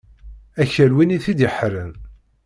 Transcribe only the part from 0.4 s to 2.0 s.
Akal win i t-id-iḥeṛṛen.